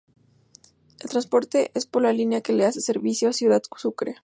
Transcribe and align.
El 1.01 1.11
transporte 1.11 1.69
es 1.75 1.85
por 1.85 2.01
la 2.01 2.11
línea 2.11 2.41
que 2.41 2.53
le 2.53 2.65
hace 2.65 2.81
servicio 2.81 3.29
a 3.29 3.33
Ciudad 3.33 3.61
Sucre. 3.77 4.15